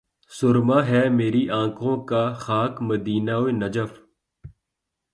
[0.31, 3.91] سرمہ ہے میری آنکھ کا خاک مدینہ و نجف